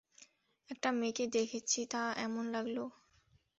[0.69, 2.83] একটা মেয়েকে দেখেছি তো এমন লাগলো?